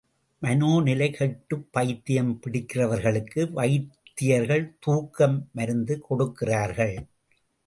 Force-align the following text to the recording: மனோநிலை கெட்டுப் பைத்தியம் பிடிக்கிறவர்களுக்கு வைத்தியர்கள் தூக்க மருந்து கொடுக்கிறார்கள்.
மனோநிலை 0.41 1.11
கெட்டுப் 1.11 1.67
பைத்தியம் 1.71 2.39
பிடிக்கிறவர்களுக்கு 2.41 3.51
வைத்தியர்கள் 3.51 4.65
தூக்க 4.79 5.29
மருந்து 5.53 5.99
கொடுக்கிறார்கள். 5.99 6.95